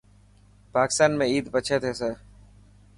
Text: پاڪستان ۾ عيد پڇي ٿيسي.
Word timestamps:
پاڪستان 0.77 1.11
۾ 1.21 1.25
عيد 1.35 1.45
پڇي 1.57 1.75
ٿيسي. 1.85 2.11